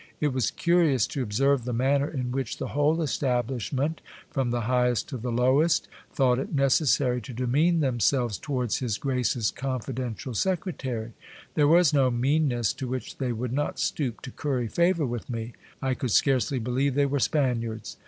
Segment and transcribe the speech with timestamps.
[0.19, 5.07] It was curious to observe the manner in which the whole establishment, from the highest
[5.09, 11.11] to the lowest, thought it necessary to demean themselves towards his grace's confiden tial secretary;
[11.53, 15.53] there was no meanness to which they would not stoop to curry favour with me;
[15.83, 17.97] I could scarcely believe they were Spaniards.